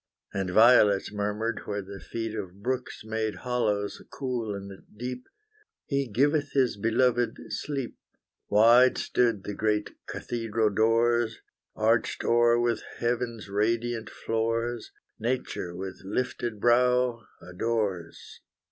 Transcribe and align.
And 0.33 0.49
violets 0.49 1.13
murmured 1.13 1.59
where 1.67 1.83
the 1.83 1.99
feet 1.99 2.33
Of 2.33 2.63
brooks 2.63 3.03
made 3.05 3.35
hollows 3.45 4.01
cool 4.11 4.55
and 4.55 4.81
deep; 4.97 5.27
He 5.85 6.07
giveth 6.07 6.53
His 6.53 6.75
beloved 6.75 7.39
sleep. 7.49 7.99
Wide 8.49 8.97
stood 8.97 9.43
the 9.43 9.53
great 9.53 9.91
cathedral 10.07 10.71
doors, 10.71 11.39
Arched 11.75 12.23
o'er 12.23 12.59
with 12.59 12.81
heaven's 12.97 13.47
radiant 13.47 14.09
floors; 14.09 14.91
Nature, 15.19 15.75
with 15.75 16.01
lifted 16.03 16.59
brow, 16.59 17.21
adores. 17.39 18.41